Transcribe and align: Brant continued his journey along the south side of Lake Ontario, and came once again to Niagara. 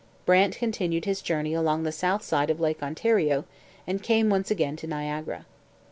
Brant 0.25 0.57
continued 0.57 1.05
his 1.05 1.21
journey 1.21 1.53
along 1.53 1.83
the 1.83 1.91
south 1.91 2.23
side 2.23 2.49
of 2.49 2.59
Lake 2.59 2.81
Ontario, 2.81 3.45
and 3.85 4.01
came 4.01 4.31
once 4.31 4.49
again 4.49 4.75
to 4.77 4.87
Niagara. 4.87 5.45